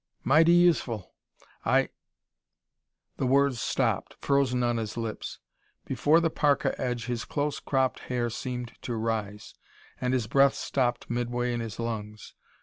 [0.23, 1.13] "Mighty useful.
[1.63, 1.89] I"
[3.17, 5.37] The words stopped, frozen on his lips.
[5.85, 9.53] Before the parka edge his close cropped hair seemed to rise,
[9.99, 12.33] and his breath stopped midway in his lungs.